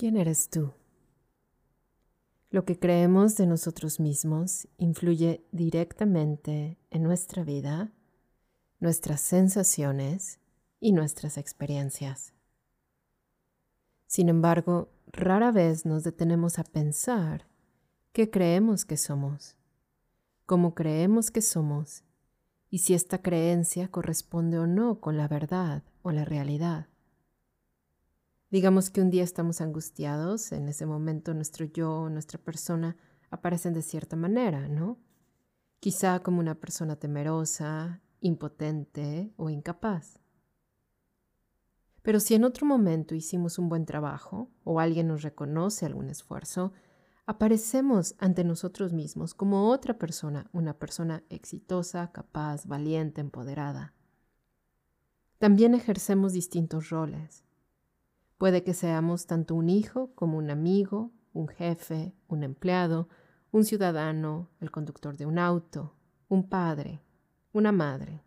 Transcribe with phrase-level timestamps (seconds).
[0.00, 0.72] ¿Quién eres tú?
[2.48, 7.92] Lo que creemos de nosotros mismos influye directamente en nuestra vida,
[8.78, 10.40] nuestras sensaciones
[10.80, 12.32] y nuestras experiencias.
[14.06, 17.46] Sin embargo, rara vez nos detenemos a pensar
[18.12, 19.58] qué creemos que somos,
[20.46, 22.04] cómo creemos que somos
[22.70, 26.89] y si esta creencia corresponde o no con la verdad o la realidad.
[28.50, 32.96] Digamos que un día estamos angustiados, en ese momento nuestro yo, nuestra persona,
[33.30, 34.98] aparecen de cierta manera, ¿no?
[35.78, 40.18] Quizá como una persona temerosa, impotente o incapaz.
[42.02, 46.72] Pero si en otro momento hicimos un buen trabajo o alguien nos reconoce algún esfuerzo,
[47.26, 53.94] aparecemos ante nosotros mismos como otra persona, una persona exitosa, capaz, valiente, empoderada.
[55.38, 57.44] También ejercemos distintos roles.
[58.40, 63.06] Puede que seamos tanto un hijo como un amigo, un jefe, un empleado,
[63.50, 65.94] un ciudadano, el conductor de un auto,
[66.30, 67.02] un padre,
[67.52, 68.24] una madre.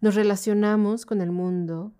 [0.00, 1.92] Nos relacionamos con el mundo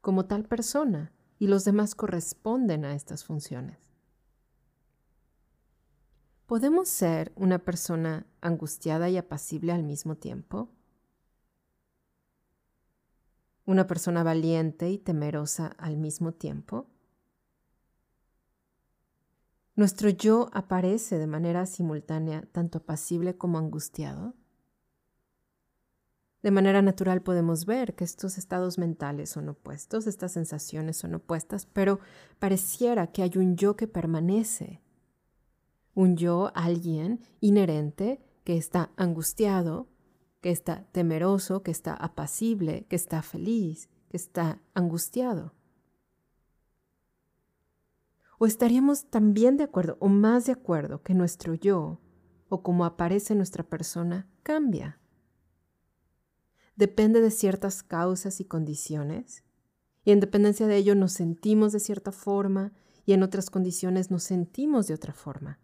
[0.00, 3.78] como tal persona y los demás corresponden a estas funciones.
[6.46, 10.72] ¿Podemos ser una persona angustiada y apacible al mismo tiempo?
[13.66, 16.86] Una persona valiente y temerosa al mismo tiempo?
[19.74, 24.34] ¿Nuestro yo aparece de manera simultánea tanto apacible como angustiado?
[26.42, 31.66] De manera natural podemos ver que estos estados mentales son opuestos, estas sensaciones son opuestas,
[31.66, 31.98] pero
[32.38, 34.80] pareciera que hay un yo que permanece,
[35.92, 39.88] un yo, alguien inherente que está angustiado
[40.46, 45.54] que está temeroso, que está apacible, que está feliz, que está angustiado.
[48.38, 52.00] ¿O estaríamos también de acuerdo o más de acuerdo que nuestro yo
[52.48, 55.00] o como aparece nuestra persona cambia?
[56.76, 59.42] Depende de ciertas causas y condiciones
[60.04, 62.72] y en dependencia de ello nos sentimos de cierta forma
[63.04, 65.58] y en otras condiciones nos sentimos de otra forma.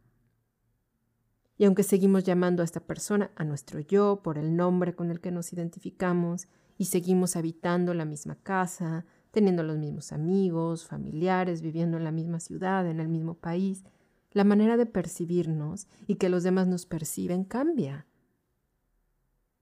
[1.62, 5.20] Y aunque seguimos llamando a esta persona, a nuestro yo, por el nombre con el
[5.20, 11.98] que nos identificamos, y seguimos habitando la misma casa, teniendo los mismos amigos, familiares, viviendo
[11.98, 13.84] en la misma ciudad, en el mismo país,
[14.32, 18.08] la manera de percibirnos y que los demás nos perciben cambia.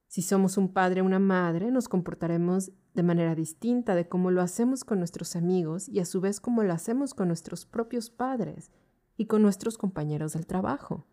[0.06, 4.40] Si somos un padre o una madre, nos comportaremos de manera distinta de cómo lo
[4.40, 8.70] hacemos con nuestros amigos y a su vez cómo lo hacemos con nuestros propios padres
[9.18, 11.09] y con nuestros compañeros del trabajo.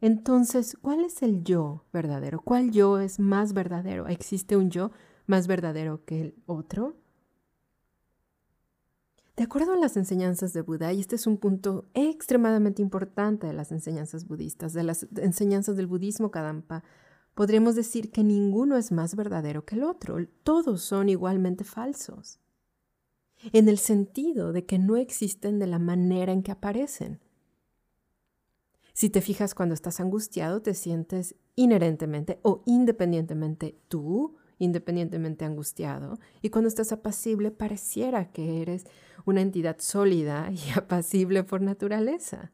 [0.00, 2.40] Entonces, ¿cuál es el yo verdadero?
[2.40, 4.06] ¿Cuál yo es más verdadero?
[4.06, 4.92] ¿Existe un yo
[5.26, 6.96] más verdadero que el otro?
[9.36, 13.52] De acuerdo a las enseñanzas de Buda, y este es un punto extremadamente importante de
[13.52, 16.82] las enseñanzas budistas, de las enseñanzas del budismo Kadampa,
[17.34, 22.40] podríamos decir que ninguno es más verdadero que el otro, todos son igualmente falsos,
[23.52, 27.20] en el sentido de que no existen de la manera en que aparecen.
[28.98, 36.18] Si te fijas cuando estás angustiado, te sientes inherentemente o independientemente tú, independientemente angustiado.
[36.42, 38.86] Y cuando estás apacible, pareciera que eres
[39.24, 42.50] una entidad sólida y apacible por naturaleza.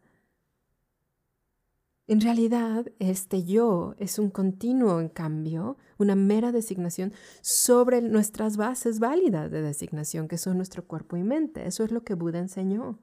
[2.06, 8.99] En realidad, este yo es un continuo en cambio, una mera designación sobre nuestras bases
[8.99, 11.66] válidas de designación, que son nuestro cuerpo y mente.
[11.66, 12.99] Eso es lo que Buda enseñó.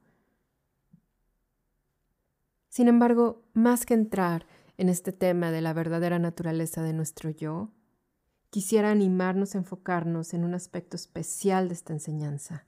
[2.72, 7.70] Sin embargo, más que entrar en este tema de la verdadera naturaleza de nuestro yo,
[8.50, 12.66] quisiera animarnos a enfocarnos en un aspecto especial de esta enseñanza,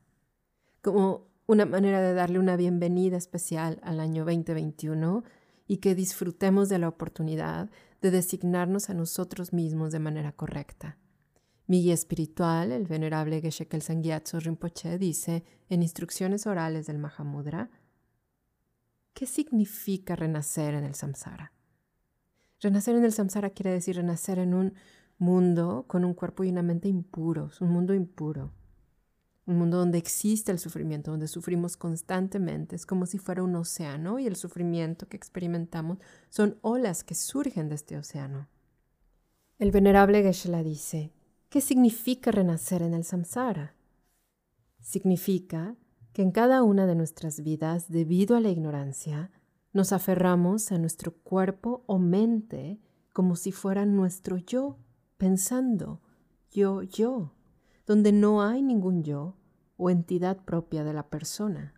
[0.82, 5.24] como una manera de darle una bienvenida especial al año 2021
[5.68, 7.70] y que disfrutemos de la oportunidad
[8.02, 10.98] de designarnos a nosotros mismos de manera correcta.
[11.66, 17.70] Mi guía espiritual, el venerable Geshe Kelsang Rinpoche, dice en Instrucciones Orales del Mahamudra,
[19.14, 21.54] ¿Qué significa renacer en el samsara?
[22.60, 24.74] Renacer en el samsara quiere decir renacer en un
[25.20, 28.52] mundo con un cuerpo y una mente impuros, un mundo impuro.
[29.46, 32.76] Un mundo donde existe el sufrimiento, donde sufrimos constantemente.
[32.76, 36.00] Es como si fuera un océano y el sufrimiento que experimentamos
[36.30, 38.48] son olas que surgen de este océano.
[39.60, 41.12] El venerable Geshe-la dice,
[41.50, 43.76] ¿qué significa renacer en el samsara?
[44.80, 45.76] Significa
[46.14, 49.32] que en cada una de nuestras vidas, debido a la ignorancia,
[49.74, 52.80] nos aferramos a nuestro cuerpo o mente
[53.12, 54.78] como si fuera nuestro yo,
[55.18, 56.02] pensando
[56.52, 57.34] yo, yo,
[57.86, 59.38] donde no hay ningún yo,
[59.76, 61.74] o entidad propia de la persona.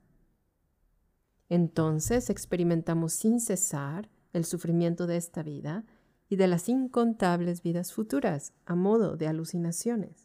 [1.48, 5.86] Entonces experimentamos sin cesar el sufrimiento de esta vida
[6.28, 10.25] y de las incontables vidas futuras a modo de alucinaciones.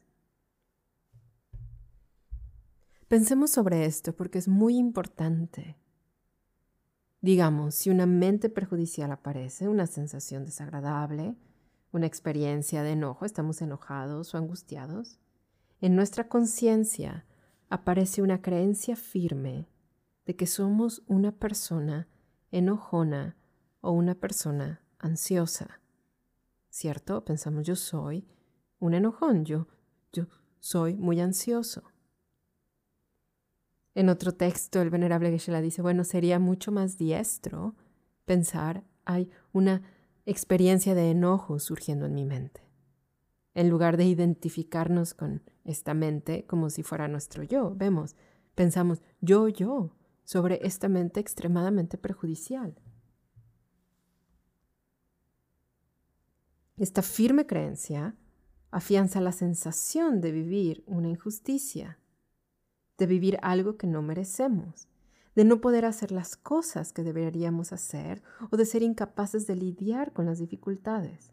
[3.10, 5.76] Pensemos sobre esto porque es muy importante.
[7.20, 11.34] Digamos, si una mente perjudicial aparece, una sensación desagradable,
[11.90, 15.18] una experiencia de enojo, estamos enojados o angustiados,
[15.80, 17.26] en nuestra conciencia
[17.68, 19.66] aparece una creencia firme
[20.24, 22.06] de que somos una persona
[22.52, 23.36] enojona
[23.80, 25.80] o una persona ansiosa.
[26.68, 27.24] ¿Cierto?
[27.24, 28.28] Pensamos yo soy
[28.78, 29.66] un enojón, yo,
[30.12, 30.28] yo
[30.60, 31.89] soy muy ansioso.
[34.00, 37.74] En otro texto, el venerable Geshe-la dice, bueno, sería mucho más diestro
[38.24, 39.82] pensar, hay una
[40.24, 42.62] experiencia de enojo surgiendo en mi mente,
[43.52, 47.74] en lugar de identificarnos con esta mente como si fuera nuestro yo.
[47.76, 48.16] Vemos,
[48.54, 49.94] pensamos yo, yo,
[50.24, 52.80] sobre esta mente extremadamente perjudicial.
[56.78, 58.16] Esta firme creencia
[58.70, 61.99] afianza la sensación de vivir una injusticia,
[63.00, 64.86] de vivir algo que no merecemos,
[65.34, 70.12] de no poder hacer las cosas que deberíamos hacer o de ser incapaces de lidiar
[70.12, 71.32] con las dificultades.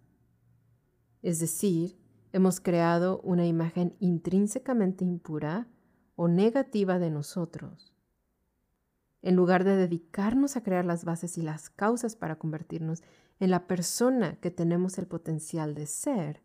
[1.22, 2.00] Es decir,
[2.32, 5.68] hemos creado una imagen intrínsecamente impura
[6.16, 7.94] o negativa de nosotros.
[9.22, 13.04] En lugar de dedicarnos a crear las bases y las causas para convertirnos
[13.42, 16.42] en la persona que tenemos el potencial de ser,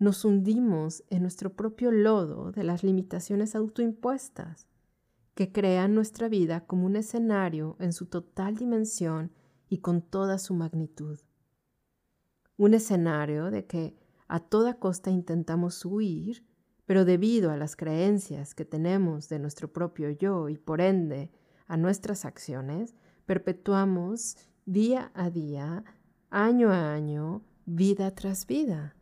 [0.00, 4.66] nos hundimos en nuestro propio lodo de las limitaciones autoimpuestas
[5.34, 9.30] que crean nuestra vida como un escenario en su total dimensión
[9.68, 11.20] y con toda su magnitud.
[12.56, 13.94] Un escenario de que
[14.26, 16.46] a toda costa intentamos huir,
[16.86, 21.30] pero debido a las creencias que tenemos de nuestro propio yo y por ende
[21.66, 22.94] a nuestras acciones,
[23.26, 25.84] perpetuamos día a día,
[26.30, 28.96] año a año, vida tras vida.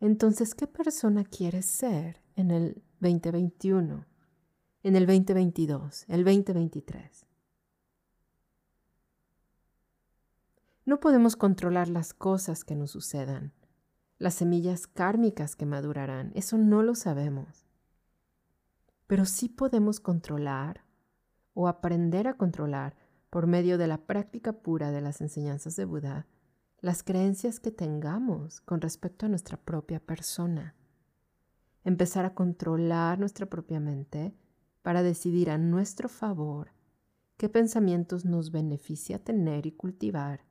[0.00, 4.06] Entonces, ¿qué persona quieres ser en el 2021,
[4.82, 7.26] en el 2022, el 2023?
[10.86, 13.52] No podemos controlar las cosas que nos sucedan,
[14.16, 17.66] las semillas kármicas que madurarán, eso no lo sabemos.
[19.06, 20.82] Pero sí podemos controlar
[21.52, 22.96] o aprender a controlar
[23.28, 26.26] por medio de la práctica pura de las enseñanzas de Buda
[26.80, 30.74] las creencias que tengamos con respecto a nuestra propia persona.
[31.84, 34.34] Empezar a controlar nuestra propia mente
[34.82, 36.72] para decidir a nuestro favor
[37.36, 40.46] qué pensamientos nos beneficia tener y cultivar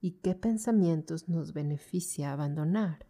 [0.00, 3.06] y qué pensamientos nos beneficia abandonar.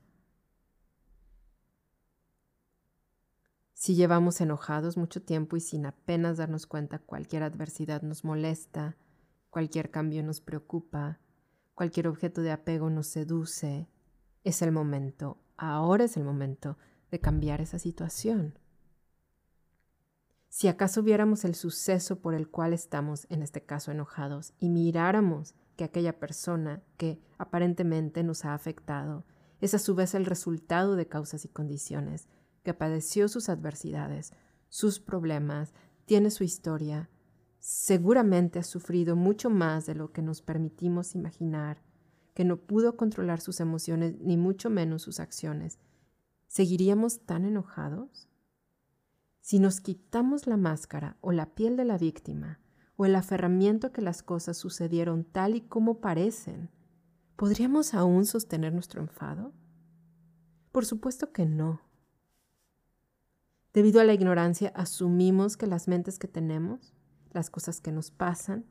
[3.74, 8.96] Si llevamos enojados mucho tiempo y sin apenas darnos cuenta cualquier adversidad nos molesta,
[9.48, 11.18] cualquier cambio nos preocupa,
[11.80, 13.88] cualquier objeto de apego nos seduce,
[14.44, 16.76] es el momento, ahora es el momento
[17.10, 18.58] de cambiar esa situación.
[20.50, 25.54] Si acaso viéramos el suceso por el cual estamos, en este caso, enojados, y miráramos
[25.76, 29.24] que aquella persona que aparentemente nos ha afectado
[29.62, 32.28] es a su vez el resultado de causas y condiciones,
[32.62, 34.34] que padeció sus adversidades,
[34.68, 35.72] sus problemas,
[36.04, 37.08] tiene su historia,
[37.60, 41.82] seguramente ha sufrido mucho más de lo que nos permitimos imaginar,
[42.34, 45.78] que no pudo controlar sus emociones ni mucho menos sus acciones.
[46.48, 48.28] ¿Seguiríamos tan enojados?
[49.40, 52.60] Si nos quitamos la máscara o la piel de la víctima,
[52.96, 56.70] o el aferramiento que las cosas sucedieron tal y como parecen,
[57.34, 59.54] ¿podríamos aún sostener nuestro enfado?
[60.70, 61.80] Por supuesto que no.
[63.72, 66.92] Debido a la ignorancia, asumimos que las mentes que tenemos,
[67.32, 68.64] las cosas que nos pasan,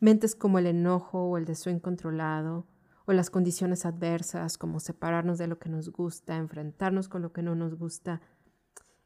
[0.00, 2.66] mentes como el enojo o el deseo incontrolado,
[3.08, 7.42] o las condiciones adversas como separarnos de lo que nos gusta, enfrentarnos con lo que
[7.42, 8.20] no nos gusta,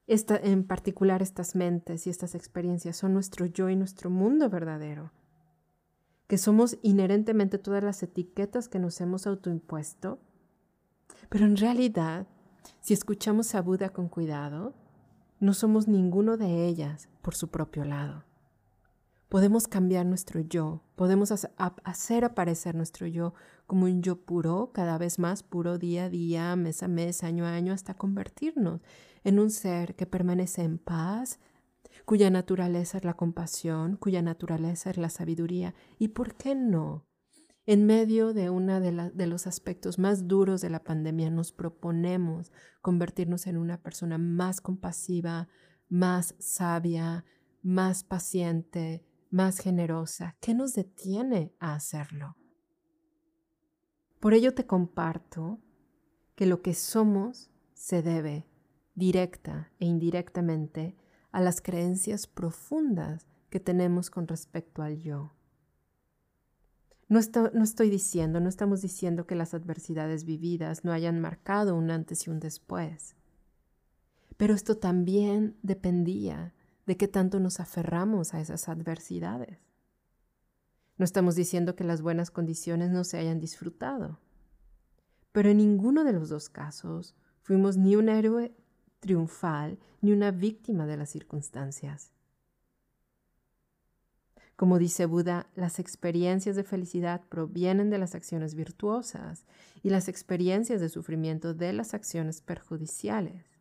[0.09, 5.13] esta, en particular estas mentes y estas experiencias son nuestro yo y nuestro mundo verdadero,
[6.27, 10.19] que somos inherentemente todas las etiquetas que nos hemos autoimpuesto,
[11.29, 12.27] pero en realidad,
[12.81, 14.75] si escuchamos a Buda con cuidado,
[15.39, 18.25] no somos ninguno de ellas por su propio lado.
[19.33, 23.33] Podemos cambiar nuestro yo, podemos hacer aparecer nuestro yo
[23.67, 27.47] como un yo puro, cada vez más puro día a día, mes a mes, año
[27.47, 28.83] a año, hasta convertirnos
[29.25, 31.41] en un ser que permanece en paz,
[32.05, 37.07] cuya naturaleza es la compasión, cuya naturaleza es la sabiduría y, ¿por qué no?
[37.65, 42.53] En medio de uno de, de, los aspectos más duros de la pandemia, nos proponemos
[42.83, 45.49] convertirnos en una persona más compasiva,
[45.89, 47.25] más sabia,
[47.63, 50.37] más paciente, más generosa.
[50.41, 52.37] ¿Qué nos detiene a hacerlo?
[54.21, 55.59] Por ello te comparto
[56.37, 58.47] que lo que somos se debe
[58.95, 60.97] directa e indirectamente
[61.33, 65.33] a las creencias profundas que tenemos con respecto al yo.
[67.09, 67.21] No,
[67.53, 72.27] no, estoy diciendo, no estamos diciendo que las adversidades vividas no hayan marcado un antes
[72.27, 73.17] y un después.
[74.37, 76.55] Pero esto también dependía
[76.87, 79.59] de qué tanto nos aferramos a esas adversidades.
[80.97, 84.19] No estamos diciendo que las buenas condiciones no se hayan disfrutado.
[85.33, 88.55] Pero en ninguno de los dos casos fuimos ni un héroe
[89.01, 92.13] triunfal ni una víctima de las circunstancias.
[94.55, 99.45] Como dice Buda, las experiencias de felicidad provienen de las acciones virtuosas
[99.83, 103.52] y las experiencias de sufrimiento de las acciones perjudiciales.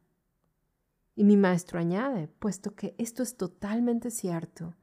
[1.22, 4.76] Y mi maestro añade, puesto que esto es totalmente cierto,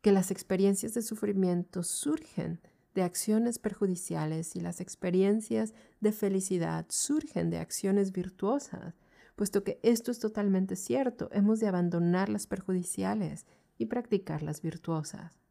[0.00, 2.62] que las experiencias de sufrimiento surgen
[2.94, 8.94] de acciones perjudiciales y las experiencias de felicidad surgen de acciones virtuosas,
[9.36, 13.44] puesto que esto es totalmente cierto, hemos de abandonar las perjudiciales
[13.76, 15.42] y practicar las virtuosas.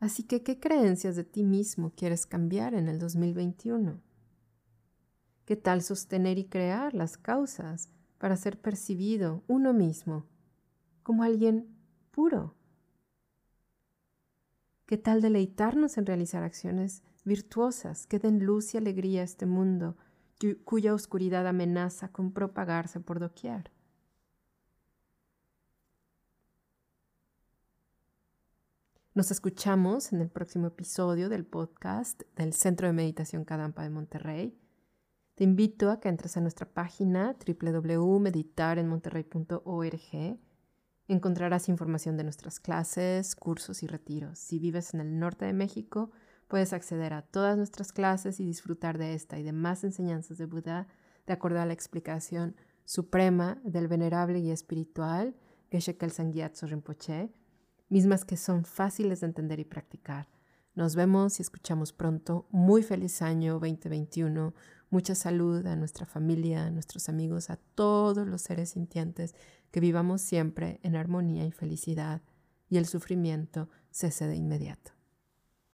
[0.00, 4.07] Así que, ¿qué creencias de ti mismo quieres cambiar en el 2021?
[5.48, 7.88] ¿Qué tal sostener y crear las causas
[8.18, 10.26] para ser percibido uno mismo
[11.02, 11.74] como alguien
[12.10, 12.54] puro?
[14.84, 19.96] ¿Qué tal deleitarnos en realizar acciones virtuosas que den luz y alegría a este mundo
[20.66, 23.70] cuya oscuridad amenaza con propagarse por doquier?
[29.14, 34.67] Nos escuchamos en el próximo episodio del podcast del Centro de Meditación Cadampa de Monterrey.
[35.38, 40.40] Te invito a que entres a nuestra página www.meditarenmonterrey.org.
[41.06, 44.40] Encontrarás información de nuestras clases, cursos y retiros.
[44.40, 46.10] Si vives en el norte de México,
[46.48, 50.46] puedes acceder a todas nuestras clases y disfrutar de esta y de más enseñanzas de
[50.46, 50.88] Buda
[51.24, 55.36] de acuerdo a la explicación suprema del venerable y espiritual
[55.70, 57.30] Geshe Kelsang Rinpoche
[57.88, 60.26] mismas que son fáciles de entender y practicar.
[60.78, 62.46] Nos vemos y escuchamos pronto.
[62.50, 64.54] Muy feliz año 2021.
[64.90, 69.34] Mucha salud a nuestra familia, a nuestros amigos, a todos los seres sintientes,
[69.70, 72.22] que vivamos siempre en armonía y felicidad
[72.70, 74.97] y el sufrimiento cese de inmediato.